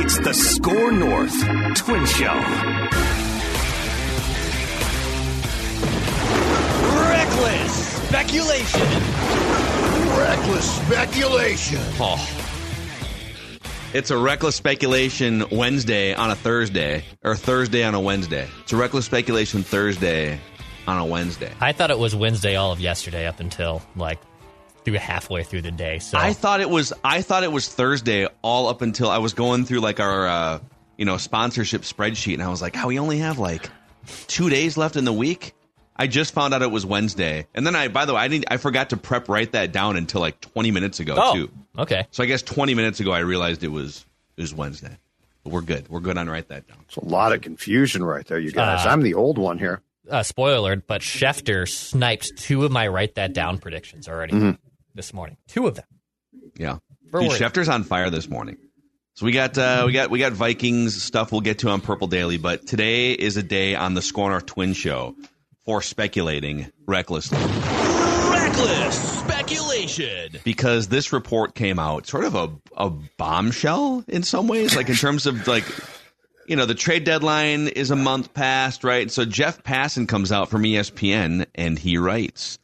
[0.00, 1.32] It's the Score North
[1.76, 2.34] Twin Show.
[7.08, 7.72] Reckless
[8.06, 8.80] speculation.
[10.18, 11.80] Reckless speculation.
[11.98, 12.44] Oh.
[13.94, 18.46] It's a reckless speculation Wednesday on a Thursday, or Thursday on a Wednesday.
[18.60, 20.38] It's a reckless speculation Thursday
[20.86, 21.52] on a Wednesday.
[21.60, 24.18] I thought it was Wednesday all of yesterday up until like
[24.88, 25.98] through halfway through the day.
[25.98, 29.34] So I thought it was I thought it was Thursday all up until I was
[29.34, 30.58] going through like our uh,
[30.96, 33.70] you know sponsorship spreadsheet and I was like, "How oh, we only have like
[34.28, 35.54] 2 days left in the week?"
[36.00, 37.46] I just found out it was Wednesday.
[37.54, 39.96] And then I by the way, I didn't I forgot to prep write that down
[39.96, 41.50] until like 20 minutes ago oh, too.
[41.78, 42.06] Okay.
[42.10, 44.96] So I guess 20 minutes ago I realized it was it was Wednesday.
[45.44, 45.88] But we're good.
[45.88, 46.78] We're good on write that down.
[46.86, 48.86] It's a lot of confusion right there, you guys.
[48.86, 49.82] Uh, I'm the old one here.
[50.08, 54.32] Uh, spoiler alert, but Schefter sniped two of my write that down predictions already.
[54.32, 54.67] Mm-hmm
[54.98, 55.36] this morning.
[55.46, 55.84] Two of them.
[56.56, 56.78] Yeah.
[57.12, 58.56] Dude, Schefter's on fire this morning.
[59.14, 62.08] So we got uh, we got we got Vikings stuff we'll get to on Purple
[62.08, 65.14] Daily, but today is a day on the Score North Twin Show
[65.64, 67.38] for speculating recklessly.
[67.38, 70.36] Reckless speculation.
[70.42, 74.96] Because this report came out, sort of a, a bombshell in some ways, like in
[74.96, 75.64] terms of like
[76.48, 79.10] you know, the trade deadline is a month past, right?
[79.10, 82.58] So Jeff Passan comes out from ESPN and he writes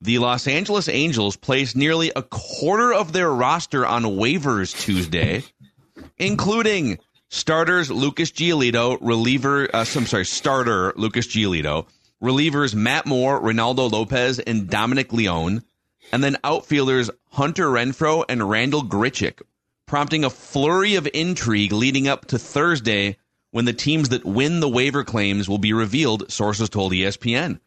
[0.00, 5.44] the Los Angeles Angels placed nearly a quarter of their roster on waivers Tuesday,
[6.18, 11.86] including starters Lucas Giolito, reliever, uh, I'm sorry, starter Lucas Giolito,
[12.22, 15.62] relievers Matt Moore, Reynaldo Lopez, and Dominic Leone,
[16.12, 19.42] and then outfielders Hunter Renfroe and Randall Grichuk,
[19.86, 23.18] prompting a flurry of intrigue leading up to Thursday
[23.50, 27.60] when the teams that win the waiver claims will be revealed, sources told ESPN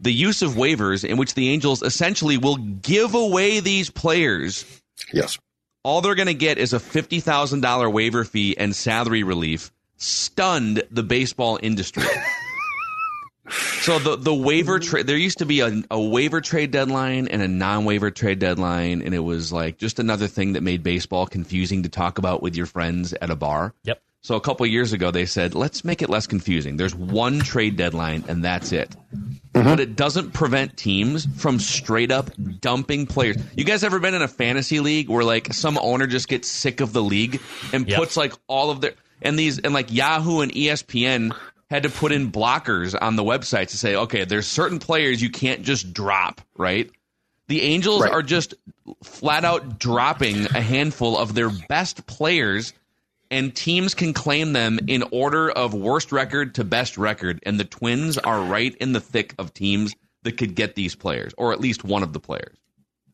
[0.00, 4.64] the use of waivers in which the Angels essentially will give away these players.
[5.12, 5.38] Yes.
[5.82, 11.02] All they're going to get is a $50,000 waiver fee and salary relief stunned the
[11.02, 12.04] baseball industry.
[13.80, 17.42] so the the waiver trade there used to be a, a waiver trade deadline and
[17.42, 21.82] a non-waiver trade deadline and it was like just another thing that made baseball confusing
[21.82, 23.74] to talk about with your friends at a bar.
[23.84, 24.00] Yep.
[24.22, 26.76] So a couple years ago, they said, let's make it less confusing.
[26.76, 28.94] There's one trade deadline, and that's it.
[29.14, 29.62] Mm-hmm.
[29.64, 33.38] But it doesn't prevent teams from straight up dumping players.
[33.56, 36.80] You guys ever been in a fantasy league where like some owner just gets sick
[36.80, 37.40] of the league
[37.72, 37.98] and yep.
[37.98, 38.92] puts like all of their
[39.22, 41.34] and these and like Yahoo and ESPN
[41.68, 45.30] had to put in blockers on the website to say, okay, there's certain players you
[45.30, 46.90] can't just drop, right?
[47.48, 48.12] The Angels right.
[48.12, 48.54] are just
[49.02, 52.72] flat out dropping a handful of their best players
[53.30, 57.64] and teams can claim them in order of worst record to best record, and the
[57.64, 61.60] Twins are right in the thick of teams that could get these players, or at
[61.60, 62.58] least one of the players.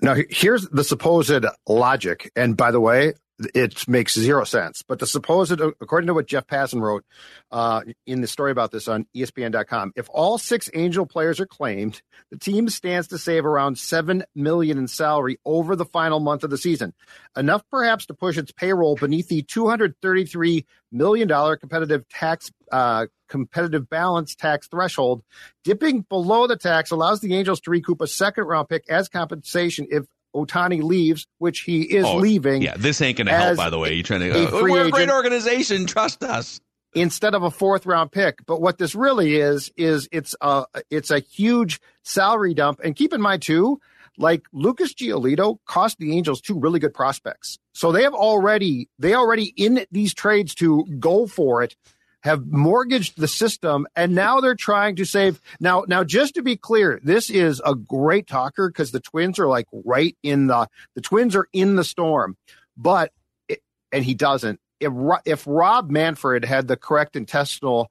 [0.00, 2.30] Now, here's the supposed logic.
[2.36, 3.14] And by the way,
[3.54, 4.82] it makes zero sense.
[4.82, 7.04] But the supposed, according to what Jeff Passan wrote
[7.50, 12.00] uh, in the story about this on ESPN.com, if all six Angel players are claimed,
[12.30, 16.50] the team stands to save around seven million in salary over the final month of
[16.50, 16.94] the season,
[17.36, 23.88] enough perhaps to push its payroll beneath the 233 million dollar competitive tax uh, competitive
[23.88, 25.22] balance tax threshold.
[25.64, 29.86] Dipping below the tax allows the Angels to recoup a second round pick as compensation
[29.90, 30.04] if
[30.36, 32.62] Ohtani leaves, which he is oh, leaving.
[32.62, 33.56] Yeah, this ain't going to help.
[33.56, 34.48] By the way, You're trying to?
[34.48, 35.86] Uh, we're a great organization.
[35.86, 36.60] Trust us.
[36.94, 41.10] Instead of a fourth round pick, but what this really is is it's a it's
[41.10, 42.80] a huge salary dump.
[42.82, 43.80] And keep in mind too,
[44.16, 47.58] like Lucas Giolito cost the Angels two really good prospects.
[47.74, 51.76] So they have already they already in these trades to go for it
[52.22, 56.56] have mortgaged the system and now they're trying to save now now just to be
[56.56, 61.00] clear this is a great talker because the twins are like right in the the
[61.00, 62.36] twins are in the storm
[62.76, 63.12] but
[63.48, 63.60] it,
[63.92, 64.92] and he doesn't if,
[65.24, 67.90] if rob manfred had the correct intestinal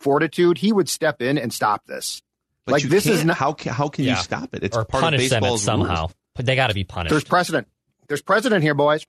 [0.00, 2.20] fortitude he would step in and stop this
[2.66, 4.16] But like this is can't- how ca- how can Yeah.
[4.16, 4.62] you stop it?
[4.64, 6.00] It's or part of punish them somehow.
[6.02, 6.14] rules.
[6.34, 7.10] But they got to be punished.
[7.10, 7.68] there's precedent
[8.08, 9.06] there's precedent here boys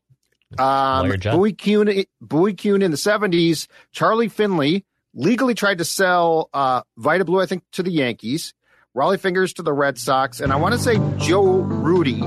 [0.60, 1.36] um, Lawyer Judd?
[1.36, 7.26] Bowie Kuhn, Bowie Kuhn in the 70s, Charlie Finley legally tried to sell uh, Vida
[7.26, 8.54] Blue, I think, to the Yankees,
[8.96, 12.20] Rollie Fingers to the Red Sox, and I want to say Joe Rudi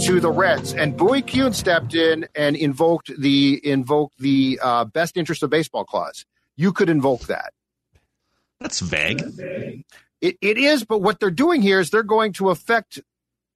[0.00, 0.74] to the Reds.
[0.74, 5.84] And Bowie Kuhn stepped in and invoked the invoked the uh, best interest of baseball
[5.84, 6.24] clause.
[6.56, 7.52] You could invoke that.
[8.60, 9.22] That's vague.
[10.20, 13.00] It, it is, but what they're doing here is they're going to affect,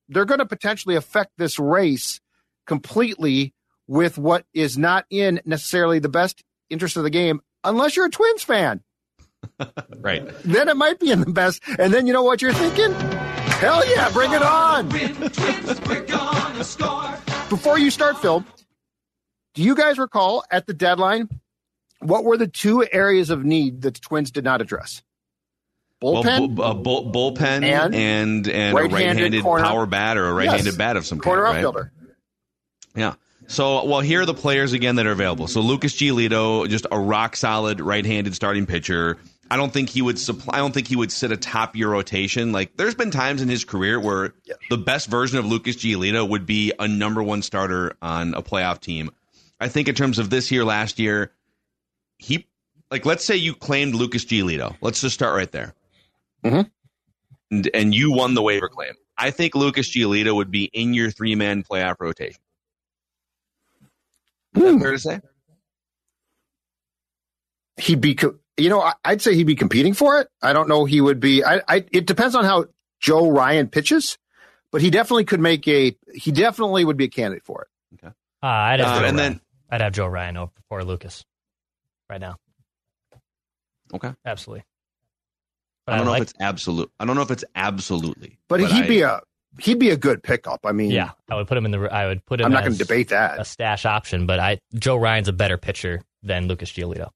[0.08, 2.20] they're going to potentially affect this race
[2.66, 3.54] completely
[3.88, 8.10] with what is not in necessarily the best interest of the game, unless you're a
[8.10, 8.82] Twins fan.
[10.00, 10.24] Right.
[10.44, 11.60] Then it might be in the best.
[11.78, 12.92] And then you know what you're thinking?
[12.92, 14.88] Hell yeah, bring it on.
[17.48, 18.44] Before you start, Phil,
[19.54, 21.28] do you guys recall at the deadline
[22.00, 25.02] what were the two areas of need that the Twins did not address?
[26.00, 30.16] Well, Bullpen, bu- uh, bull, bullpen And and and, right-handed a right-handed corner- power bat
[30.16, 30.76] or a right-handed Yes.
[30.76, 31.54] bat of some corner kind.
[31.56, 31.58] right?
[31.64, 31.92] outfielder.
[32.94, 33.14] Yeah.
[33.48, 35.48] So, well, here are the players again that are available.
[35.48, 39.16] So, Lucas Giolito, just a rock solid right-handed starting pitcher.
[39.50, 40.58] I don't think he would supply.
[40.58, 42.52] I don't think he would sit atop your rotation.
[42.52, 44.34] Like, there's been times in his career where
[44.68, 48.80] the best version of Lucas Giolito would be a number one starter on a playoff
[48.80, 49.10] team.
[49.58, 51.32] I think in terms of this year, last year,
[52.18, 52.46] he
[52.90, 54.76] like let's say you claimed Lucas Giolito.
[54.80, 55.74] Let's just start right there.
[56.44, 56.70] Mhm.
[57.50, 58.92] And, and you won the waiver claim.
[59.16, 62.40] I think Lucas Giolito would be in your three man playoff rotation.
[64.66, 65.20] Is fair to say?
[67.78, 68.18] he'd be,
[68.56, 70.28] you know, I- I'd say he'd be competing for it.
[70.42, 70.84] I don't know.
[70.84, 71.44] He would be.
[71.44, 71.84] I, I.
[71.92, 72.66] It depends on how
[73.00, 74.18] Joe Ryan pitches,
[74.72, 75.96] but he definitely could make a.
[76.12, 77.68] He definitely would be a candidate for it.
[78.40, 79.16] Uh, I'd have Uh, and Ryan.
[79.16, 79.40] then-
[79.70, 81.24] I'd have Joe Ryan over before Lucas
[82.08, 82.36] right now.
[83.92, 84.12] Okay.
[84.24, 84.64] Absolutely.
[85.86, 86.90] But I don't know like, if it's absolute.
[87.00, 88.38] I don't know if it's absolutely.
[88.48, 89.20] But, he'd I- be a.
[89.60, 90.60] He'd be a good pickup.
[90.64, 91.80] I mean, yeah, I would put him in the.
[91.92, 92.46] I would put him.
[92.46, 93.40] I'm not going to debate that.
[93.40, 97.10] a stash option, but I Joe Ryan's a better pitcher than Lucas Giolito.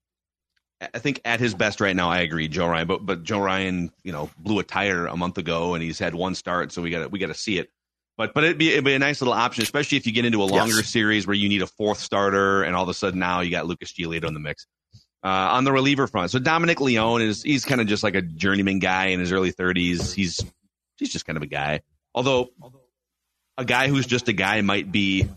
[0.95, 2.89] I think at his best right now, I agree, Joe Ryan.
[2.89, 6.15] But but Joe Ryan, you know, blew a tire a month ago, and he's had
[6.15, 7.69] one start, so we got to we got to see it.
[8.19, 10.43] But but it'd be it'd be a nice little option, especially if you get into
[10.43, 10.89] a longer Yes.
[10.89, 13.67] series where you need a fourth starter, and all of a sudden now you got
[13.67, 14.67] Lucas Giolito in the mix.
[15.25, 18.23] Uh, on the reliever front, so Dominic Leone is he's kind of just like a
[18.23, 20.13] journeyman guy in his early 30s.
[20.13, 20.45] He's
[20.99, 21.81] he's just kind of a guy.
[22.15, 22.51] Although
[23.59, 25.29] a guy who's just a guy might be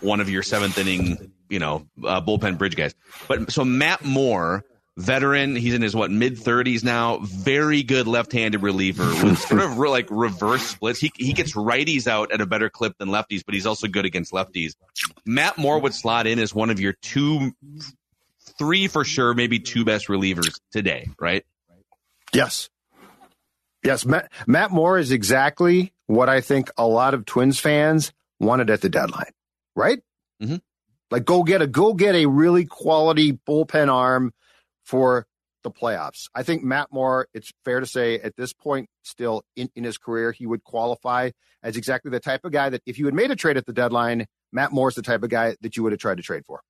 [0.00, 2.94] one of your seventh inning, you know, uh, bullpen bridge guys.
[3.26, 4.64] But so Matt Moore,
[4.96, 7.18] veteran, he's in his what mid 30s now.
[7.22, 10.98] Very good left-handed reliever with sort of re- like reverse splits.
[10.98, 14.04] He he gets righties out at a better clip than lefties, but he's also good
[14.04, 14.74] against lefties.
[15.24, 17.52] Matt Moore would slot in as one of your two,
[18.58, 21.44] three for sure, maybe two best relievers today, right?
[22.32, 22.68] Yes.
[23.82, 24.04] Yes.
[24.04, 28.80] Matt, Matt Moore is exactly what I think a lot of Twins fans wanted at
[28.80, 29.30] the deadline,
[29.76, 30.00] right?
[30.42, 30.60] Mhm.
[31.10, 34.32] Like go get a go get a really quality bullpen arm
[34.84, 35.26] for
[35.62, 36.28] the playoffs.
[36.34, 39.98] I think Matt Moore, it's fair to say at this point still in, in his
[39.98, 41.30] career, he would qualify
[41.62, 43.72] as exactly the type of guy that if you had made a trade at the
[43.72, 46.60] deadline, Matt Moore's the type of guy that you would have tried to trade for.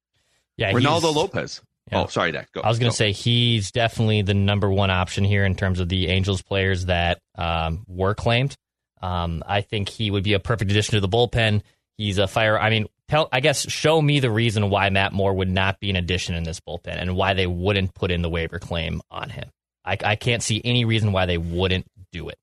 [0.56, 1.62] Yeah, Reynaldo Lopez.
[1.92, 2.02] Yeah.
[2.02, 2.50] Oh, sorry, Dak.
[2.52, 2.60] Go.
[2.60, 5.88] I was going to say he's definitely the number one option here in terms of
[5.88, 8.56] the Angels players that um, were claimed.
[9.02, 11.62] Um, I think he would be a perfect addition to the bullpen.
[11.96, 12.58] He's a fire.
[12.58, 15.90] I mean, tell I guess show me the reason why Matt Moore would not be
[15.90, 19.30] an addition in this bullpen and why they wouldn't put in the waiver claim on
[19.30, 19.50] him.
[19.84, 22.38] I, I can't see any reason why they wouldn't do it.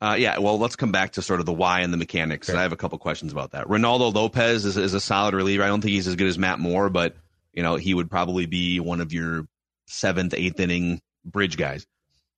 [0.00, 2.48] Uh, yeah, well, let's come back to sort of the why and the mechanics.
[2.48, 2.56] Sure.
[2.56, 3.66] I have a couple questions about that.
[3.66, 5.62] Reynaldo Lopez is, is a solid reliever.
[5.62, 7.16] I don't think he's as good as Matt Moore, but
[7.52, 9.46] you know he would probably be one of your
[9.86, 11.86] seventh, eighth inning bridge guys.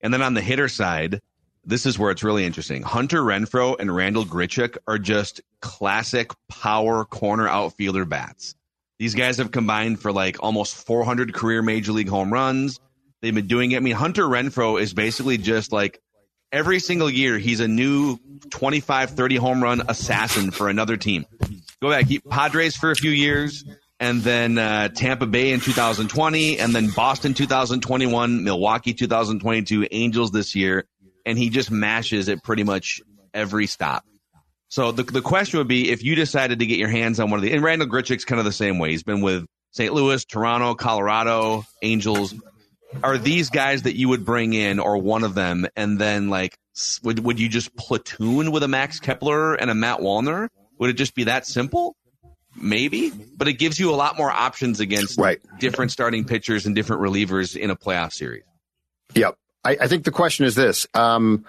[0.00, 1.21] And then on the hitter side,
[1.69, 2.83] this is where it's really interesting.
[2.83, 8.55] Hunter Renfroe and Randall Grichuk are just classic power corner outfielder bats.
[8.99, 12.81] These guys have combined for like almost 400 career major league home runs.
[13.21, 13.77] They've been doing it.
[13.77, 16.01] I mean, Hunter Renfroe is basically just like
[16.53, 18.19] every single year he's a new
[18.51, 21.27] 25 30 home run assassin for another team
[21.83, 23.65] go back he, padres for a few years
[24.01, 30.55] and then uh, tampa bay in 2020 and then boston 2021 milwaukee 2022 angels this
[30.55, 30.87] year
[31.28, 33.00] and he just mashes at pretty much
[33.32, 34.04] every stop
[34.68, 37.38] so the, the question would be if you decided to get your hands on one
[37.38, 39.92] of the and randall grichuk's kind of the same way he's been with St.
[39.92, 42.35] Louis, Toronto, Colorado, Angels.
[43.02, 46.58] Are these guys that you would bring in, or one of them, and then like
[47.02, 50.49] would would you just platoon with a Max Kepler and a Matt Wallner?
[50.78, 51.94] Would it just be that simple?
[52.56, 55.38] Maybe, but it gives you a lot more options against right.
[55.61, 58.42] different starting pitchers and different relievers in a playoff series.
[59.14, 59.37] Yep.
[59.69, 61.45] I, I think the question is this: um,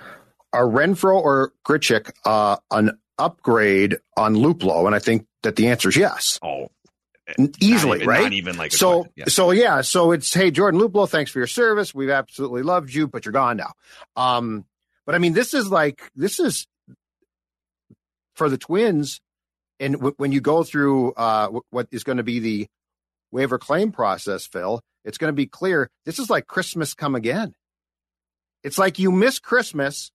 [0.52, 4.86] Are Renfroe or Grichuk uh, an upgrade on Luplow?
[4.86, 6.38] And I think that the answer is yes.
[6.44, 6.68] Oh,
[7.62, 8.24] easily, even, right?
[8.24, 9.08] Not even like so.
[9.16, 9.26] Yeah.
[9.28, 9.82] So yeah.
[9.82, 11.96] So it's hey Jordan Luplow, thanks for your service.
[11.96, 13.72] We've absolutely loved you, but you're gone now.
[14.18, 14.66] Um,
[15.06, 16.68] but I mean, this is like this is
[18.36, 19.22] for the Twins,
[19.80, 22.68] and w- when you go through uh, w- what is going to be the
[23.32, 25.90] waiver claim process, Phil, it's going to be clear.
[26.06, 27.54] This is like Christmas come again.
[28.64, 30.12] It's like you miss Christmas,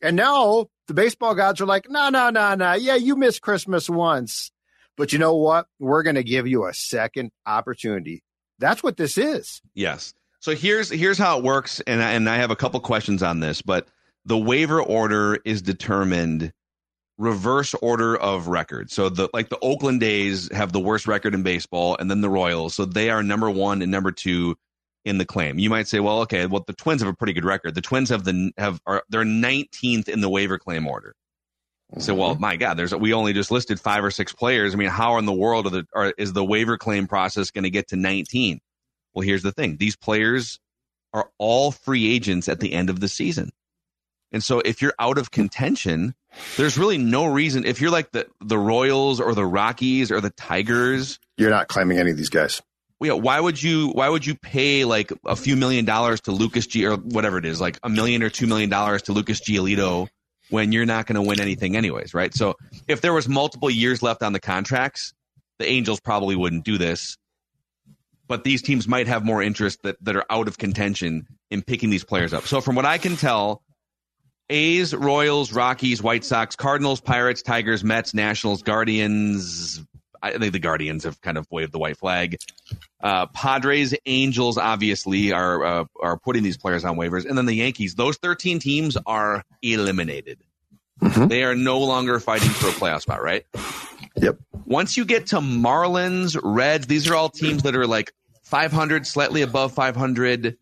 [0.00, 2.74] and now the baseball gods are like, no, no, no, no.
[2.74, 4.50] Yeah, you missed Christmas once.
[4.96, 5.66] But you know what?
[5.78, 8.22] We're going to give you a second opportunity.
[8.58, 9.62] That's what this is.
[9.74, 10.12] Yes.
[10.40, 13.40] So here's here's how it works, and I, and I have a couple questions on
[13.40, 13.88] this, but
[14.24, 16.52] the waiver order is determined
[17.16, 18.90] reverse order of record.
[18.90, 22.30] So the like the Oakland A's have the worst record in baseball, and then the
[22.30, 22.74] Royals.
[22.74, 24.56] So they are number one and number two
[25.08, 25.58] in the claim.
[25.58, 27.74] You might say, well, okay, well the Twins have a pretty good record.
[27.74, 31.14] The Twins have the have are they're 19th in the waiver claim order.
[31.96, 32.42] So, well, mm-hmm.
[32.42, 34.74] my God, there's we only just listed five or six players.
[34.74, 37.64] I mean, how in the world are the are, is the waiver claim process going
[37.64, 38.60] to get to 19?
[39.14, 40.60] Well, here's the thing: these players
[41.14, 43.50] are all free agents at the end of the season,
[44.32, 46.14] and so if you're out of contention,
[46.58, 47.64] there's really no reason.
[47.64, 51.98] If you're like the the Royals or the Rockies or the Tigers, You're not claiming
[51.98, 52.60] any of these guys.
[52.98, 56.86] Why would you why would you pay like a few million dollars to Lucas G
[56.86, 60.08] or whatever it is, like a million or two million dollars to Lucas Giolito
[60.50, 62.34] when you're not going to win anything anyways, right?
[62.34, 65.12] So if there was multiple years left on the contracts,
[65.58, 67.16] the Angels probably wouldn't do this.
[68.26, 71.90] But these teams might have more interest that, that are out of contention in picking
[71.90, 72.44] these players up.
[72.46, 73.62] So from what I can tell,
[74.50, 79.82] A's, Royals, Rockies, White Sox, Cardinals, Pirates, Tigers, Mets, Nationals, Guardians.
[80.22, 82.36] I think the Guardians have kind of waved the white flag.
[83.02, 87.54] Uh, Padres, Angels, obviously are uh, are putting these players on waivers, and then the
[87.54, 87.94] Yankees.
[87.94, 90.38] Those thirteen teams are eliminated.
[91.00, 93.46] They are no longer fighting for a playoff spot, right?
[94.16, 94.38] Yep.
[94.64, 99.42] Once you get to Marlins, Reds, these are all teams that are like 500, slightly
[99.42, 100.56] above 500.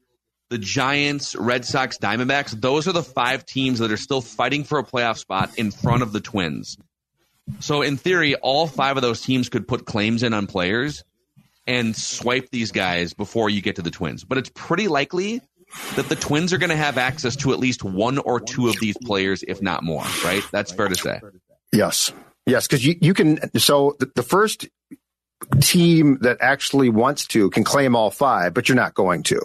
[0.48, 4.78] The Giants, Red Sox, Diamondbacks, those are the five teams that are still fighting for
[4.78, 6.76] a playoff spot in front of the Twins.
[7.60, 11.04] So, in theory, all five of those teams could put claims in on players
[11.66, 14.24] and swipe these guys before you get to the Twins.
[14.24, 15.40] But it's pretty likely
[15.96, 18.78] that the Twins are going to have access to at least one or two of
[18.80, 20.42] these players, if not more, right?
[20.52, 21.20] That's fair to say.
[21.72, 22.12] Yes.
[22.46, 22.66] Yes.
[22.66, 23.38] Because you, you can.
[23.58, 24.68] So the, the first
[25.60, 29.40] team that actually wants to can claim all five, but you're not going to.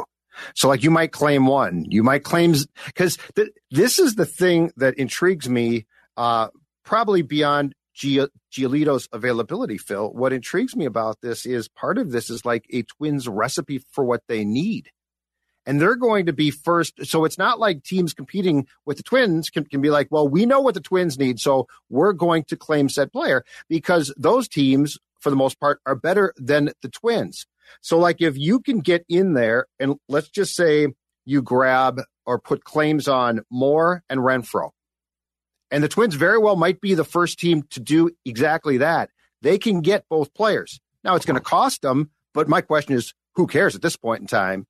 [0.55, 1.85] So, like, you might claim one.
[1.89, 2.55] You might claim
[2.85, 5.85] because th- this is the thing that intrigues me,
[6.17, 6.47] uh,
[6.83, 9.77] probably beyond Giolito's availability.
[9.77, 13.83] Phil, what intrigues me about this is part of this is like a Twins recipe
[13.91, 14.89] for what they need.
[15.65, 17.05] And they're going to be first.
[17.05, 20.45] So it's not like teams competing with the Twins can, can be like, well, we
[20.45, 21.39] know what the Twins need.
[21.39, 25.95] So we're going to claim said player because those teams, for the most part, are
[25.95, 27.45] better than the Twins.
[27.79, 30.87] So, like, if you can get in there and let's just say
[31.25, 34.71] you grab or put claims on Moore and Renfroe,
[35.71, 39.09] and the Twins very well might be the first team to do exactly that.
[39.41, 40.79] They can get both players.
[41.03, 44.21] Now, it's going to cost them, but my question is, who cares at this point
[44.21, 44.67] in time?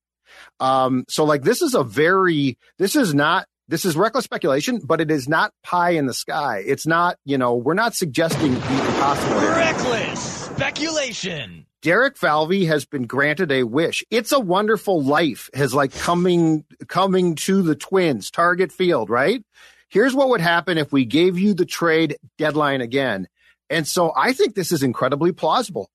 [0.59, 5.01] Um, so, like, this is a very, this is not, this is reckless speculation, but
[5.01, 6.63] it is not pie in the sky.
[6.65, 9.35] It's not, you know, we're not suggesting the impossible.
[9.35, 11.65] Reckless speculation.
[11.81, 14.03] Derek Falvey has been granted a wish.
[14.11, 19.43] It's a wonderful life has like coming coming to the Twins target field, right?
[19.91, 23.27] Here's what would happen if we gave you the trade deadline again.
[23.69, 25.89] And so I think this is incredibly plausible.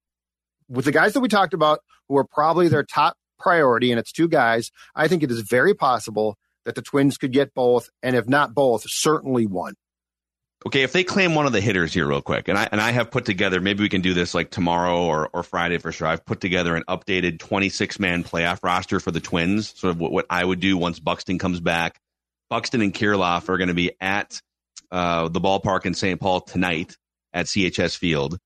[0.69, 4.13] With the guys that we talked about who are probably their top priority and it's
[4.13, 6.37] two guys, I think it is very possible
[6.67, 9.75] that the Twins could get both and if not both, certainly one.
[10.67, 12.91] Okay, if they claim one of the hitters here real quick, and I and I
[12.91, 16.09] have put together, maybe we can do this like tomorrow or, or Friday for sure.
[16.09, 20.13] I've put together an updated 26 man playoff roster for the Twins, sort of what,
[20.13, 22.01] what I would do once Buxton comes back.
[22.49, 24.41] Buxton and Kirilloff are going to be at
[24.91, 26.21] uh, the ballpark in St.
[26.21, 26.97] Paul tonight
[27.33, 28.39] at CHS Field.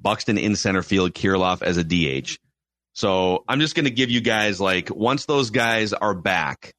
[0.00, 2.38] Buxton in center field, Kirilloff as a DH.
[2.92, 6.72] So I'm just going to give you guys like once those guys are back,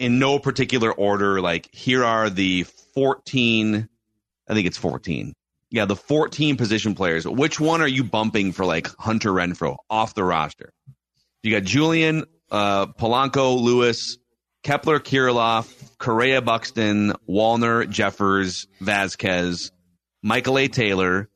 [0.00, 1.40] in no particular order.
[1.40, 2.64] Like here are the
[2.94, 3.88] 14,
[4.48, 5.34] I think it's 14
[5.70, 7.28] Yeah, the 14 position players.
[7.28, 10.72] Which one are you bumping for like Hunter Renfroe off the roster?
[11.44, 14.18] You got Julian, uh, Polanco, Lewis,
[14.62, 19.72] Kepler, Kirilloff, Correa, Buxton, Wallner, Jeffers, Vasquez,
[20.22, 20.68] Michael A.
[20.68, 21.28] Taylor,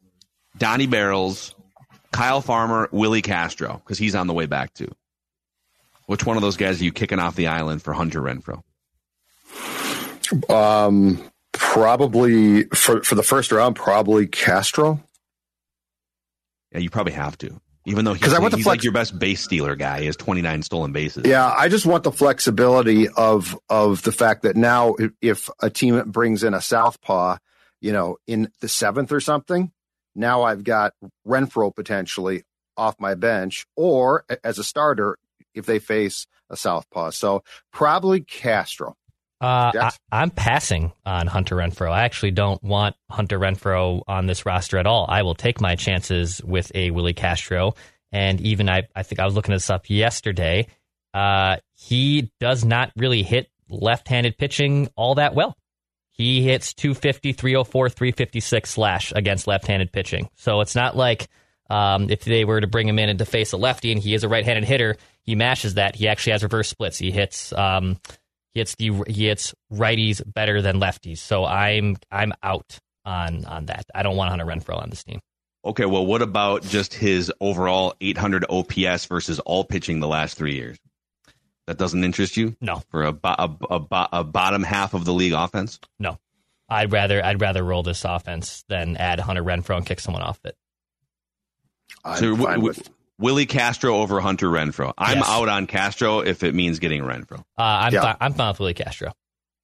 [0.58, 1.54] Donnie Barrels,
[2.12, 4.92] Kyle Farmer, Willi Castro, because he's on the way back too.
[6.06, 8.62] Which one of those guys are you kicking off the island for Hunter Renfroe?
[10.50, 15.02] Um, probably for for the first round, probably Castro.
[16.72, 17.60] Yeah, you probably have to.
[17.86, 20.00] Even though he's, 'Cause I want the he's flex- like your best base stealer guy.
[20.00, 21.24] He has 29 stolen bases.
[21.26, 25.68] Yeah, I just want the flexibility of of the fact that now if, if a
[25.70, 27.36] team brings in a southpaw,
[27.80, 29.70] you know, in the seventh or something,
[30.14, 30.94] now I've got
[31.26, 32.44] Renfroe potentially
[32.76, 35.18] off my bench, or as a starter
[35.54, 37.10] if they face a southpaw.
[37.10, 38.96] So probably Castro.
[39.44, 41.90] Uh, I, I'm passing on Hunter Renfroe.
[41.90, 45.04] I actually don't want Hunter Renfroe on this roster at all.
[45.06, 47.74] I will take my chances with a Willi Castro.
[48.10, 50.66] And even I, I think I was looking this up yesterday.
[51.12, 55.58] Uh, he does not really hit left handed pitching all that well.
[56.08, 60.30] He hits 250, 304, 356 slash against left handed pitching.
[60.36, 61.28] So it's not like
[61.68, 64.14] um, if they were to bring him in and to face a lefty and he
[64.14, 65.96] is a right handed hitter, he mashes that.
[65.96, 66.96] He actually has reverse splits.
[66.96, 67.52] He hits.
[67.52, 67.98] Um,
[68.54, 71.18] hits the he hits righties better than lefties.
[71.18, 73.84] So I'm I'm out on on that.
[73.94, 75.20] I don't want Hunter Renfroe on this team.
[75.64, 80.54] Okay, well, what about just his overall 800 OPS versus all pitching the last three
[80.54, 80.76] years?
[81.66, 85.06] That doesn't interest you No, for a, bo- a, a, bo- a bottom half of
[85.06, 85.78] the league offense?
[85.98, 86.18] no.
[86.68, 90.40] I'd rather I'd rather roll this offense than add Hunter Renfroe and kick someone off
[90.44, 90.56] it.
[92.04, 92.90] I'm So w- fine w- with.
[93.18, 94.92] Willi Castro over Hunter Renfroe.
[94.98, 95.28] I'm Yes.
[95.28, 97.40] out on Castro if it means getting Renfroe.
[97.58, 98.00] Uh, I'm Yeah.
[98.02, 99.12] fi- I'm fine with Willi Castro.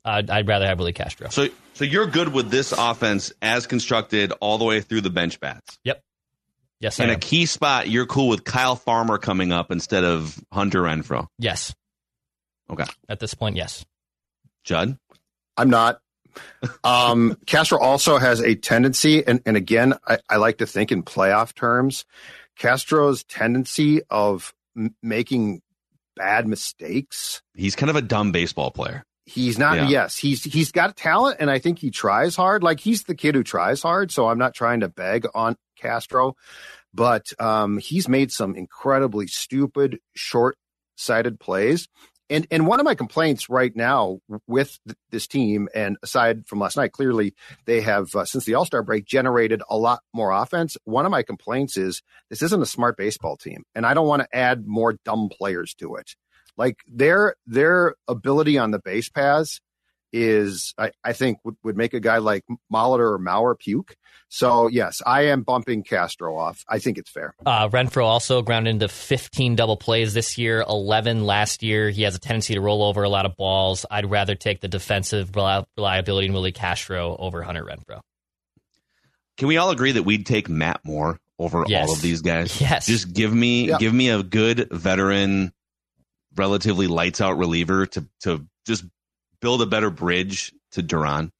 [0.05, 1.29] I'd, I'd rather have Willi Castro.
[1.31, 5.41] So, so you're good with this offense as constructed all the way through the bench
[5.41, 5.79] bats.
[5.85, 6.03] Yep.
[6.81, 10.39] Yes, I In a key spot, you're cool with Kyle Farmer coming up instead of
[10.51, 11.27] Hunter Renfroe.
[11.39, 11.75] Yes.
[12.71, 12.87] Okay.
[13.09, 13.85] At this point, yes.
[14.65, 14.97] Judd?
[15.59, 16.01] I'm not.
[16.85, 21.03] Um, Castro also has a tendency, and, and again, I, I like to think in
[21.03, 22.07] playoff terms.
[22.61, 25.63] Castro's tendency of m- making
[26.15, 27.43] bad mistakes.
[27.55, 29.03] He's kind of a dumb baseball player.
[29.25, 29.77] He's not.
[29.77, 29.89] Yeah.
[29.89, 32.63] Yes, he's he's got talent, and I think he tries hard.
[32.63, 34.11] Like he's the kid who tries hard.
[34.11, 36.35] So I'm not trying to beg on Castro,
[36.93, 41.89] but um, he's made some incredibly stupid, short-sighted plays.
[42.31, 46.61] And and one of my complaints right now with th- this team, and aside from
[46.61, 47.35] last night, clearly
[47.67, 50.77] they have uh, since the All Star break generated a lot more offense.
[50.85, 54.23] One of my complaints is this isn't a smart baseball team, and I don't want
[54.23, 56.15] to add more dumb players to it.
[56.57, 59.61] Like their their ability on the base paths
[60.13, 63.97] is, I, I think, would, would make a guy like Molitor or Mauer puke.
[64.29, 66.65] So yes, I am bumping Castro off.
[66.69, 67.35] I think it's fair.
[67.45, 71.91] Uh, Renfroe also grounded into 15 double plays this year, 11 last year.
[71.91, 73.85] He has a tendency to roll over a lot of balls.
[73.91, 78.01] I'd rather take the defensive reliability in Willi Castro over Hunter Renfroe.
[79.37, 81.89] Can we all agree that we'd take Matt Moore over Yes.
[81.89, 82.61] all of these guys?
[82.61, 82.87] Yes.
[82.87, 83.79] Just give me Yeah.
[83.79, 85.53] give me a good veteran,
[86.37, 88.85] relatively lights out reliever to to just
[89.41, 91.33] build a better bridge to Duran.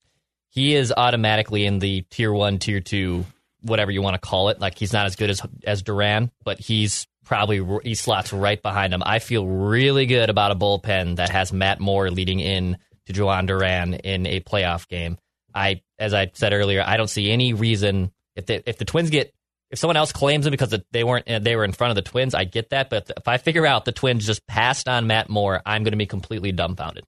[0.51, 3.25] he is automatically in the tier one, tier two,
[3.63, 4.61] whatever you want to call it.
[4.61, 8.93] Like he's not as good as as Duran, but he's probably he slots right behind
[8.93, 9.03] him.
[9.05, 13.47] I feel really good about a bullpen that has Matt Moore leading in to Jhoan
[13.47, 15.19] Duran in a playoff game.
[15.55, 19.11] I, as I said earlier, I don't see any reason if the if the Twins
[19.11, 19.33] get
[19.71, 22.09] if someone else claims him because they weren't uh, they were in front of the
[22.11, 22.91] Twins, I get that.
[22.91, 25.99] But if I figure out the Twins just passed on Matt Moore, I'm going to
[25.99, 27.05] be completely dumbfounded.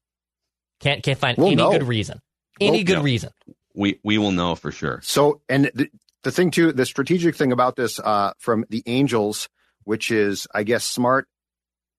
[0.83, 1.73] Can't can't find We'll any know.
[1.73, 2.21] good reason.
[2.61, 3.03] Any We'll good know.
[3.03, 3.31] reason.
[3.75, 5.01] We we will know for sure.
[5.03, 5.89] So, and the,
[6.25, 9.49] the thing too, the strategic thing about this uh, from the Angels,
[9.85, 11.27] which is, I guess, smart,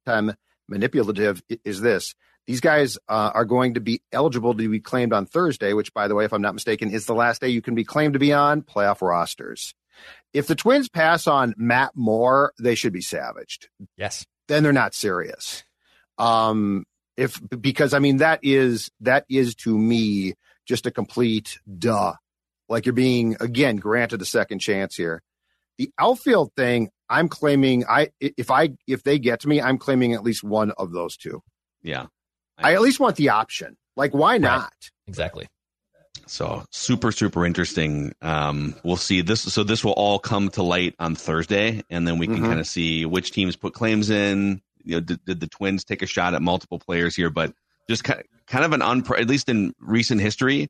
[0.06, 0.34] time
[0.70, 2.14] manipulative, is this:
[2.46, 6.08] these guys uh, are going to be eligible to be claimed on Thursday, which, by
[6.08, 8.20] the way, if I'm not mistaken, is the last day you can be claimed to
[8.20, 9.74] be on playoff rosters.
[10.34, 13.70] If the Twins pass on Matt Moore, they should be savaged.
[13.98, 14.26] Yes.
[14.48, 15.64] Then they're not serious.
[16.18, 16.86] Um,
[17.18, 20.34] if because I mean that is that is to me
[20.66, 22.14] just a complete duh.
[22.70, 25.22] Like you're being again granted a second chance here.
[25.78, 30.14] The outfield thing, I'm claiming I if I if they get to me, I'm claiming
[30.14, 31.42] at least one of those two.
[31.82, 32.06] Yeah.
[32.58, 33.76] I at least want the option.
[33.96, 34.72] Like why not?
[35.08, 35.48] Exactly.
[36.26, 38.14] So super super interesting.
[38.22, 39.42] Um, we'll see this.
[39.42, 42.46] So this will all come to light on Thursday, and then we can Mhm.
[42.46, 44.62] kind of see which teams put claims in.
[44.84, 47.30] You know, did, did the Twins take a shot at multiple players here?
[47.30, 47.54] But
[47.90, 50.70] just kind kind of an unpre- at least in recent history,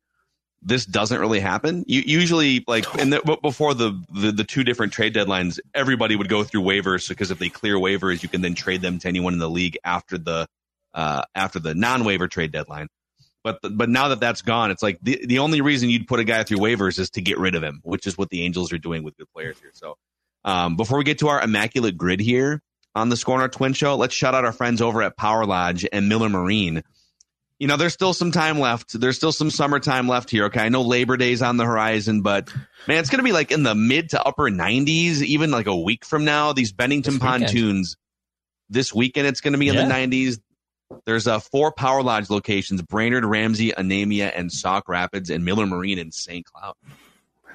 [0.62, 1.84] this doesn't really happen.
[1.88, 6.44] You usually like the, before the, the the two different trade deadlines, everybody would go
[6.44, 9.40] through waivers because if they clear waivers, you can then trade them to anyone in
[9.40, 10.48] the league after the
[10.94, 12.88] uh, after the non waiver trade deadline.
[13.44, 16.24] But but now that that's gone, it's like the the only reason you'd put a
[16.24, 18.78] guy through waivers is to get rid of him, which is what the Angels are
[18.78, 19.72] doing with good players here.
[19.74, 19.98] So
[20.46, 22.62] um, before we get to our immaculate grid here
[22.96, 26.10] on the Score Twin Show, let's shout out our friends over at Power Lodge and
[26.10, 26.84] Miller Marine
[27.64, 29.00] you know, there's still some time left.
[29.00, 30.46] There's still some summertime left here.
[30.48, 30.60] Okay.
[30.60, 32.54] I know Labor Day's on the horizon, but
[32.90, 35.76] man, it's going to be like in the mid to upper 90s, even like a
[35.76, 36.52] week from now.
[36.52, 37.96] These Bennington pontoons
[38.70, 39.88] this weekend, it's going to be in yeah.
[39.88, 40.42] the 90s.
[41.06, 46.00] There's uh, four Power Lodge locations Brainerd, Ramsey, Anemia, and Sauk Rapids, and Miller Marine
[46.00, 46.46] in St.
[46.46, 46.76] Cloud.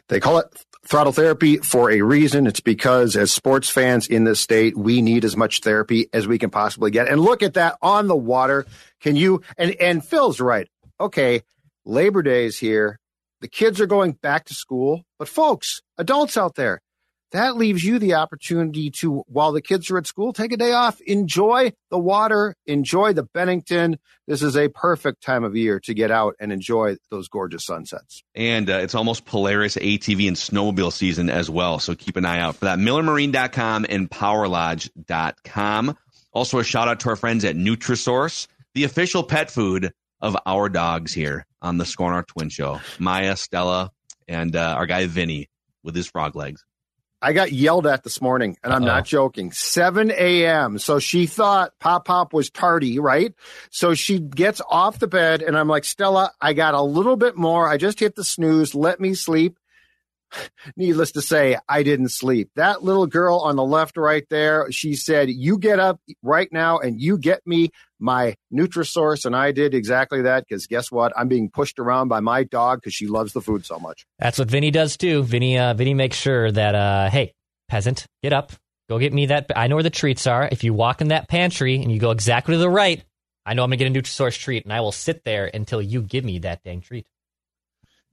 [0.08, 2.46] They call it throttle therapy for a reason.
[2.46, 6.38] It's because as sports fans in this state, we need as much therapy as we
[6.38, 7.08] can possibly get.
[7.08, 8.66] And look at that on the water.
[9.00, 10.68] Can you and and Phil's right.
[11.00, 11.42] Okay,
[11.84, 12.98] Labor Day is here.
[13.40, 16.80] The kids are going back to school, but folks, adults out there,
[17.32, 20.72] that leaves you the opportunity to, while the kids are at school, take a day
[20.72, 23.98] off, enjoy the water, enjoy the Bennington.
[24.26, 28.22] This is a perfect time of year to get out and enjoy those gorgeous sunsets.
[28.34, 31.78] And uh, it's almost Polaris ATV and snowmobile season as well.
[31.78, 32.78] So keep an eye out for that.
[32.78, 35.96] MillerMarine.com and PowerLodge.com.
[36.32, 40.68] Also, a shout out to our friends at Nutrisource the official pet food of our
[40.68, 42.80] dogs here on the Score North Twin Show.
[42.98, 43.90] Maya, Stella,
[44.28, 45.48] and uh, our guy Vinny
[45.82, 46.64] with his frog legs.
[47.20, 48.94] I got yelled at this morning, and I'm Uh-oh.
[48.94, 49.50] not joking.
[49.50, 50.78] 7 a.m.
[50.78, 53.34] So she thought Pop Pop was tardy, right?
[53.70, 57.36] So she gets off the bed, and I'm like, Stella, I got a little bit
[57.36, 57.68] more.
[57.68, 58.74] I just hit the snooze.
[58.74, 59.58] Let me sleep.
[60.76, 62.50] Needless to say, I didn't sleep.
[62.56, 66.78] That little girl on the left right there, she said, You get up right now
[66.78, 69.24] and you get me my Nutrisource.
[69.24, 71.12] And I did exactly that because guess what?
[71.16, 74.06] I'm being pushed around by my dog because she loves the food so much.
[74.18, 75.22] That's what Vinny does too.
[75.22, 77.32] Vinny, uh, Vinny makes sure that, uh, hey,
[77.68, 78.52] peasant, get up.
[78.88, 79.50] Go get me that.
[79.54, 80.48] I know where the treats are.
[80.50, 83.04] If you walk in that pantry and you go exactly to the right,
[83.44, 85.82] I know I'm going to get a Nutrisource treat and I will sit there until
[85.82, 87.06] you give me that dang treat.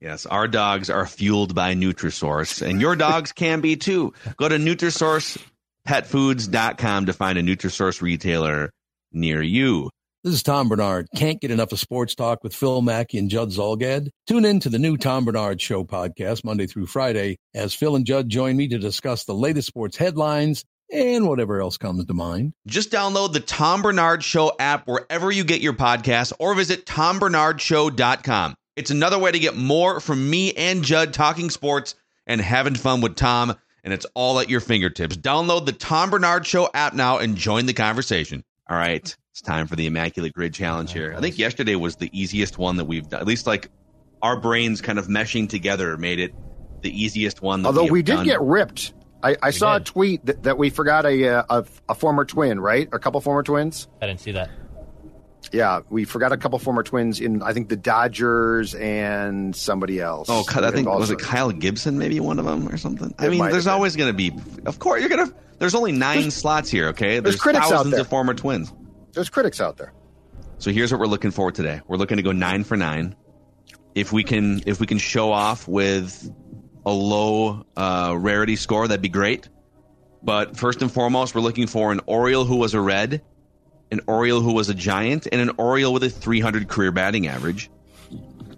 [0.05, 4.13] Yes, our dogs are fueled by Nutrisource, and your dogs can be too.
[4.37, 8.69] Go to NutrisourcePetFoods.com to find a Nutrisource retailer
[9.11, 9.89] near you.
[10.23, 11.07] This is Tom Barnard.
[11.15, 14.09] Can't get enough of sports talk with Phil Mackey and Judd Zulgad?
[14.27, 18.05] Tune in to the new Tom Barnard Show podcast Monday through Friday as Phil and
[18.05, 20.63] Judd join me to discuss the latest sports headlines
[20.93, 22.53] and whatever else comes to mind.
[22.67, 28.55] Just download the Tom Barnard Show app wherever you get your podcasts or visit tombarnardshow.com.
[28.75, 31.95] It's another way to get more from me and Judd talking sports
[32.27, 35.15] and having fun with Tom, and it's all at your fingertips.
[35.15, 38.43] Download the Tom Barnard Show app now and join the conversation.
[38.69, 41.13] All right, it's time for the Immaculate Grid Challenge here.
[41.15, 43.21] I think yesterday was the easiest one that we've done.
[43.21, 43.69] At least like
[44.21, 46.33] our brains kind of meshing together made it
[46.81, 47.65] the easiest one.
[47.65, 48.25] Although we, we did done.
[48.25, 48.93] get ripped.
[49.23, 49.87] I, I saw did.
[49.87, 52.89] a tweet that, that we forgot a, uh, a, a former twin, right?
[52.91, 53.87] A couple former twins.
[54.01, 54.49] I didn't see that.
[55.51, 60.27] Yeah, we forgot a couple former twins in I think the Dodgers and somebody else.
[60.29, 63.13] Oh, I think was it Kyle Gibson, maybe one of them or something.
[63.19, 64.31] I mean, there's always going to be.
[64.65, 65.31] Of course, you're gonna.
[65.57, 66.89] There's only 9 there's, slots here.
[66.89, 68.01] Okay, there's, there's critics thousands out there.
[68.01, 68.73] of former twins.
[69.13, 69.93] There's critics out there.
[70.57, 71.81] So here's what we're looking for today.
[71.87, 73.15] We're looking to go nine for nine.
[73.93, 76.29] If we can, if we can show off with
[76.85, 79.47] a low uh, rarity score, that'd be great.
[80.21, 83.21] But first and foremost, we're looking for an Oriole who was a red
[83.91, 87.69] an Oriole who was a giant, and an Oriole with a 300 career batting average,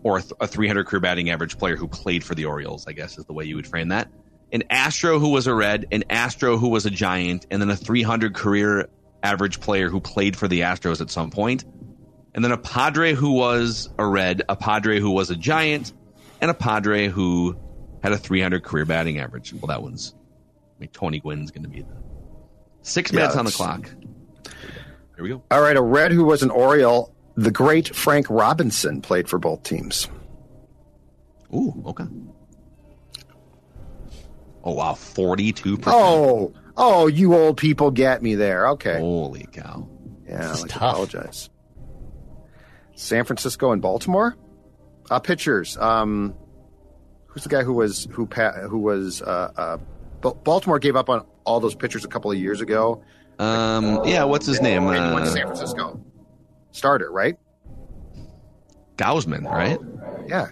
[0.04, 3.26] or a 300 career batting average player who played for the Orioles, I guess is
[3.26, 4.10] the way you would frame that.
[4.52, 7.76] An Astro who was a red, an Astro who was a giant, and then a
[7.76, 8.88] 300 career
[9.22, 11.66] average player who played for the Astros at some point,
[12.34, 15.92] and then a Padre who was a red, a Padre who was a giant,
[16.40, 17.58] and a Padre who
[18.04, 19.54] had a 300 career batting average.
[19.54, 20.14] Well, that one's
[20.78, 21.98] I mean, Tony Gwynn's going to be the
[22.84, 23.90] six minutes yeah, on the clock.
[25.18, 25.42] Here we go.
[25.50, 27.12] All right, a red who was an Oriole.
[27.36, 30.08] The great Frank Robinson played for both teams.
[31.54, 32.04] Ooh, okay.
[34.64, 35.96] Oh wow, forty-two percent.
[35.96, 38.70] Oh, oh, you old people get me there.
[38.70, 39.00] Okay.
[39.00, 39.90] Holy cow.
[40.28, 41.50] Yeah, I like apologize.
[42.94, 44.36] San Francisco and Baltimore.
[45.10, 45.78] Uh, pitchers.
[45.78, 46.36] Um,
[47.26, 49.78] who's the guy who was who who was uh, uh,
[50.44, 53.04] Baltimore gave up on all those pitchers a couple of years ago.
[53.40, 54.88] Um, yeah, what's his name?
[54.88, 56.00] Uh, went to San Francisco.
[56.72, 57.38] Starter, right?
[58.98, 59.80] Gausman, right?
[60.28, 60.48] Yeah.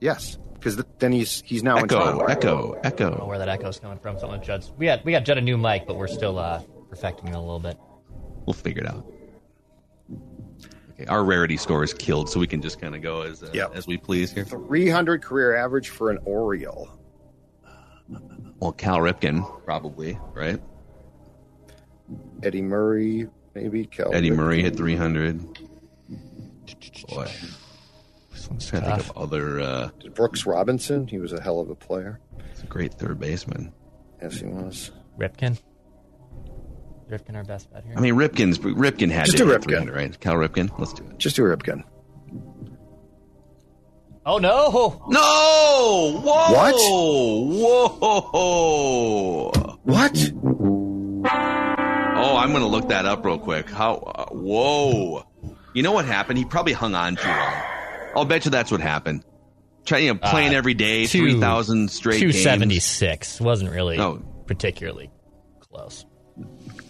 [0.00, 2.24] Yes, because then he's he's now echo, in Toronto.
[2.26, 3.06] Echo, echo.
[3.06, 4.18] I don't know where that echo's coming from.
[4.18, 4.72] Something like Judd's.
[4.76, 7.38] We got we got Judd a new mic, but we're still uh, perfecting it a
[7.40, 7.78] little bit.
[8.44, 9.06] We'll figure it out.
[10.94, 13.50] Okay, our rarity score is killed, so we can just kind of go as uh,
[13.54, 13.74] Yep.
[13.74, 14.44] as we please here.
[14.44, 16.90] 300 career average for an Oriole.
[18.60, 20.60] Well, Cal Ripken probably right.
[22.42, 23.84] Eddie Murray, maybe.
[23.86, 24.36] Cal Eddie Ripken.
[24.36, 25.40] Murray hit 300.
[27.08, 27.30] Boy,
[28.32, 29.60] This one's trying to think of other.
[29.60, 32.20] Uh, Brooks Robinson, he was a hell of a player.
[32.50, 33.72] it's a great third baseman.
[34.22, 34.90] Yes, he was.
[35.18, 35.58] Ripken.
[37.10, 37.94] Ripken, our best bet here.
[37.96, 39.94] I mean, Ripken's Ripken had Just to do Ripken.
[39.94, 40.18] right?
[40.20, 40.70] Cal Ripken.
[40.78, 41.18] Let's do it.
[41.18, 41.84] Just do Ripken.
[44.26, 45.02] oh no!
[45.08, 46.20] No!
[46.24, 46.52] Whoa!
[46.52, 46.74] What?
[48.32, 49.50] Whoa!
[49.82, 50.32] What?
[52.24, 53.68] Oh, I'm going to look that up real quick.
[53.70, 53.94] How?
[53.96, 55.24] Uh, whoa!
[55.74, 56.38] You know what happened?
[56.38, 57.54] He probably hung on too long.
[58.16, 59.24] I'll bet you that's what happened.
[59.84, 62.18] Trying, you know, playing Uh, every day, two- three thousand straight.
[62.20, 62.42] Two games.
[62.42, 64.22] seventy six wasn't really Oh.
[64.46, 65.10] particularly
[65.60, 66.06] close.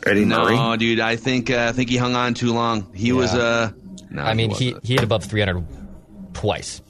[0.07, 0.55] Eddie Murray.
[0.57, 2.92] No, dude, I think uh, I think he hung on too long.
[2.94, 3.33] He was.
[3.35, 3.40] Yeah.
[3.40, 3.70] Uh,
[4.11, 4.87] no, I mean, he wasn't.
[4.87, 5.66] he hit above three hundred
[6.35, 6.83] twice,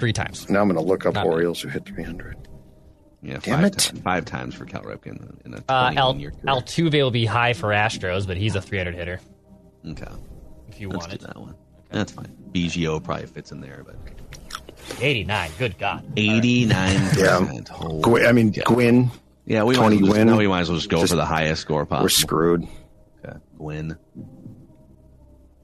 [0.00, 0.48] three times.
[0.48, 2.36] Now I'm going to look up Not Orioles who hit 300.
[3.22, 3.78] Yeah, Damn five it.
[3.78, 6.32] times, five times for Cal Ripken in a Uh, 21 Al, year.
[6.46, 9.20] Altuve will be high for Astros, but he's a three hundred hitter
[9.88, 10.06] okay,
[10.68, 11.20] if you let's want do it.
[11.28, 11.54] that one.
[11.90, 12.34] That's fine.
[12.52, 13.96] Biggio probably fits in there, but
[15.00, 15.50] Eighty nine.
[15.58, 16.04] Good God.
[16.16, 17.38] eighty nine Yeah.
[17.38, 17.70] percent.
[18.02, 19.10] Gwynn, I mean, Gwynn,
[19.46, 20.26] Yeah, we Tony might as well just, Gwynn.
[20.26, 22.04] no, we might as well just go Just- for the highest score possible.
[22.04, 22.66] we're screwed.
[23.24, 23.38] Okay.
[23.56, 23.96] Gwynn.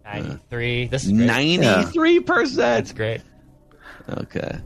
[0.05, 0.87] Ninety three.
[0.87, 1.27] This is great.
[1.27, 2.95] Ninety-three That's percent.
[2.95, 3.21] great.
[4.09, 4.59] Okay.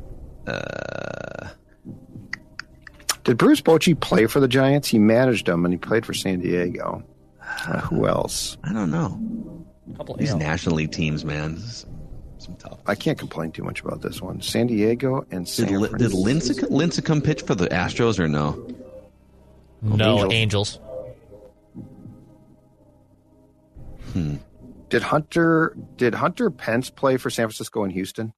[0.46, 1.48] Uh,
[3.25, 4.89] Did Bruce Bochy play for the Giants?
[4.89, 7.05] He managed them and he played for San Diego.
[7.41, 8.57] Uh, who else?
[8.65, 9.21] I don't know.
[9.97, 10.39] Couple These AL.
[10.39, 11.59] National League teams, man,
[12.39, 12.81] some tough.
[12.87, 14.41] I can't complain too much about this one.
[14.41, 18.67] San Diego and San Did, Li- did Lincecum, Lincecum pitch for the Astros or no?
[19.83, 20.79] No Angels.
[24.15, 24.39] Angels.
[24.89, 28.33] Did Hunter did Hunter Pence play for San Francisco and Houston?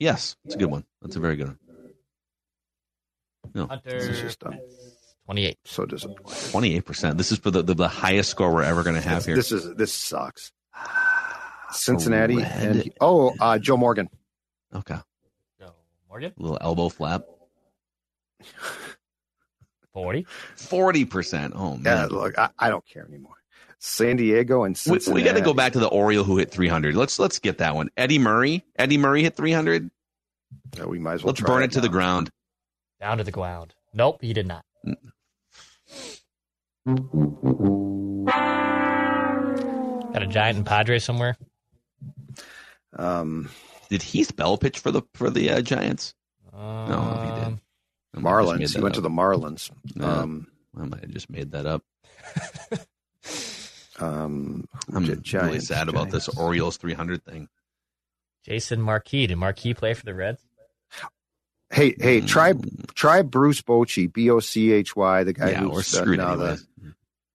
[0.00, 0.84] Yes, it's a good one.
[1.00, 1.58] That's a very good one.
[3.52, 4.58] No, This is Hunter just um,
[5.26, 5.58] twenty eight.
[5.64, 6.50] so disappointing.
[6.50, 7.18] twenty-eight percent.
[7.18, 9.34] This is for the, the, the highest score we're ever going to have here.
[9.36, 10.52] This is this sucks.
[11.70, 14.08] Cincinnati and oh, uh, Joe Morgan.
[14.74, 14.96] Okay,
[15.60, 15.74] Joe
[16.08, 17.22] Morgan a little elbow flap.
[19.92, 20.26] forty.
[20.56, 21.54] Forty percent.
[21.56, 23.34] Oh Yeah, man, look, I, I don't care anymore.
[23.78, 25.22] San Diego and we, Cincinnati.
[25.22, 26.96] we got to go back to the Oriole who hit three hundred.
[26.96, 27.90] Let's let's get that one.
[27.96, 28.64] Eddie Murray.
[28.76, 29.90] Eddie Murray hit three hundred.
[30.76, 31.30] Yeah, we might as well.
[31.32, 32.30] Let's try burn it to the ground.
[33.00, 33.74] Down to the ground.
[33.92, 34.64] Nope, he did not.
[40.12, 41.36] Got a giant and Padre somewhere.
[42.96, 43.50] Um,
[43.88, 46.14] Did Heath Bell pitch for the for the uh, Giants?
[46.52, 47.48] No, he did.
[47.48, 47.60] Um,
[48.14, 48.60] I might have just made Marlins.
[48.60, 49.70] He that went to the Marlins.
[49.96, 50.06] Yeah.
[50.06, 50.46] Um,
[50.78, 51.82] I might have just made that up.
[53.98, 57.48] um, I'm did really Giants, sad about this Orioles 300 thing.
[58.44, 59.26] Jason Marquis.
[59.26, 60.42] Did Marquis play for the Reds?
[61.74, 65.64] Hey, hey, try Mm, try Bruce Bochy, B O C H Y, the guy yeah,
[65.64, 66.64] we're who's uh, screwed now the-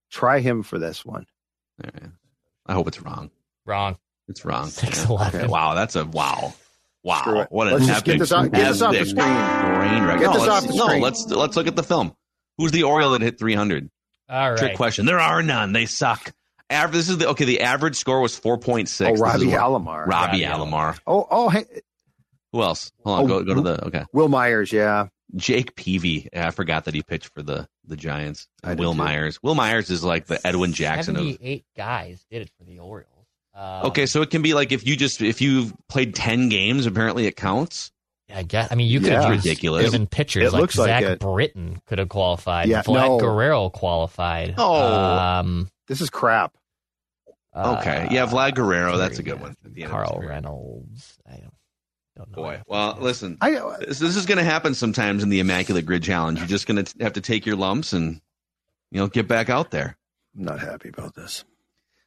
[0.09, 1.25] try him for this one.
[1.83, 2.11] All right.
[2.65, 3.31] I hope it's wrong.
[3.65, 3.97] Wrong.
[4.27, 4.67] It's wrong.
[4.69, 5.09] Six Yeah.
[5.09, 5.41] eleven.
[5.41, 6.53] Okay, Wow, that's a wow.
[7.03, 7.41] Wow.
[7.41, 7.47] it.
[7.51, 9.25] What an Let's just get epic, this off- get this off the screen.
[9.25, 10.19] Train wreck.
[10.19, 12.13] Get no, this let's, off the no, let's let's look at the film.
[12.57, 13.89] Who's the Oriole that hit 300?
[14.29, 15.05] All Trick question.
[15.05, 15.73] There are none.
[15.73, 16.31] They suck.
[16.69, 16.93] Average.
[16.93, 17.45] This is the okay.
[17.45, 19.07] The average score was 4.6.
[19.07, 20.05] Oh, This Robbie is what- Alomar.
[20.05, 20.99] Robbie Robbie Alomar.
[21.07, 21.65] Oh, oh, hey,
[22.51, 22.91] Who else?
[23.03, 23.25] Hold on.
[23.25, 24.05] Oh, go go to the okay.
[24.13, 24.71] Wil Myers.
[24.71, 26.27] Yeah, Jake Peavy.
[26.35, 28.47] I forgot that he pitched for the the Giants.
[28.63, 28.93] I Will.
[28.93, 29.39] Myers.
[29.43, 31.21] Wil Myers is like the Edwin Jackson of.
[31.23, 33.07] Seventy-eight guys did it for the Orioles.
[33.53, 36.85] Um, Okay, so it can be like if you just if you've played ten games,
[36.85, 37.91] apparently it counts.
[38.31, 38.71] I guess.
[38.71, 39.21] I mean, you could Yeah.
[39.23, 39.87] have Ridiculous.
[39.87, 41.19] Even pitchers It like looks like Zach it.
[41.19, 42.67] Britton could have qualified.
[42.67, 43.17] Yeah, Vlad no.
[43.19, 44.53] Guerrero qualified.
[44.57, 45.17] Oh.
[45.17, 46.53] Um, this is crap.
[47.55, 50.29] Okay, yeah, Vlad Guerrero, that's a good one at the end Carl career.
[50.29, 51.17] Reynolds.
[51.27, 51.58] I don't, don't know.
[52.27, 55.85] Boy, well, listen, I uh, this, this is going to happen sometimes in the Immaculate
[55.85, 56.37] Grid Challenge.
[56.39, 58.21] You're just going to have to take your lumps and
[58.91, 59.97] you know get back out there.
[60.37, 61.43] I'm not happy about this.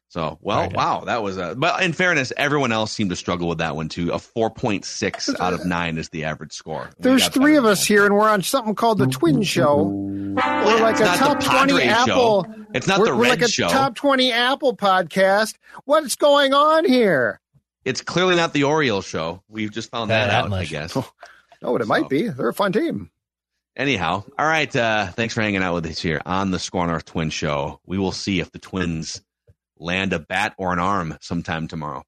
[0.09, 0.73] So, well, Right.
[0.75, 1.55] wow, that was a.
[1.55, 4.11] But in fairness, everyone else seemed to struggle with that one too.
[4.11, 6.91] A 4.6 out of nine is the average score.
[6.99, 7.87] There's three of us that.
[7.87, 9.85] here, and we're on something called the Twin Show.
[9.85, 12.45] We're like a top twenty Padres Apple.
[12.75, 13.67] It's not we're, the we're Red like a show.
[13.69, 15.55] top twenty Apple podcast.
[15.85, 17.39] What's going on here?
[17.85, 19.43] It's clearly not the Orioles show.
[19.49, 20.61] We've just found that, that out, much.
[20.61, 20.97] I guess.
[21.65, 22.27] Oh, but it So- might be.
[22.27, 23.09] They're a fun team.
[23.77, 24.75] Anyhow, all right.
[24.75, 27.79] Uh, thanks for hanging out with us here on the Score North Twin Show.
[27.85, 29.21] We will see if the Twins
[29.79, 32.03] land a bat or an arm sometime tomorrow.